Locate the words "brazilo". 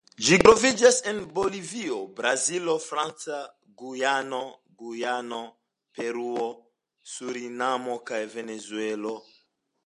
2.19-2.75